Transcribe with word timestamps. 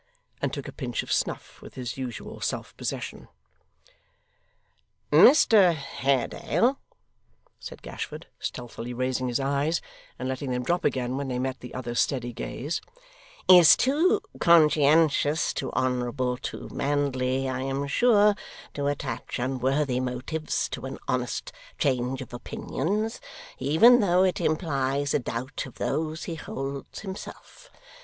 and 0.41 0.51
took 0.51 0.67
a 0.67 0.71
pinch 0.71 1.03
of 1.03 1.11
snuff 1.11 1.61
with 1.61 1.75
his 1.75 1.95
usual 1.95 2.41
self 2.41 2.75
possession. 2.75 3.27
'Mr 5.11 5.75
Haredale,' 5.75 6.79
said 7.59 7.83
Gashford, 7.83 8.25
stealthily 8.39 8.95
raising 8.95 9.27
his 9.27 9.39
eyes, 9.39 9.79
and 10.17 10.27
letting 10.27 10.49
them 10.49 10.63
drop 10.63 10.83
again 10.85 11.17
when 11.17 11.27
they 11.27 11.37
met 11.37 11.59
the 11.59 11.75
other's 11.75 11.99
steady 11.99 12.33
gaze, 12.33 12.81
'is 13.47 13.75
too 13.77 14.19
conscientious, 14.39 15.53
too 15.53 15.71
honourable, 15.73 16.35
too 16.35 16.67
manly, 16.71 17.47
I 17.47 17.61
am 17.61 17.85
sure, 17.85 18.33
to 18.73 18.87
attach 18.87 19.37
unworthy 19.37 19.99
motives 19.99 20.67
to 20.69 20.87
an 20.87 20.97
honest 21.07 21.51
change 21.77 22.23
of 22.23 22.33
opinions, 22.33 23.21
even 23.59 23.99
though 23.99 24.23
it 24.23 24.41
implies 24.41 25.13
a 25.13 25.19
doubt 25.19 25.67
of 25.67 25.75
those 25.75 26.23
he 26.23 26.33
holds 26.33 27.01
himself. 27.01 27.69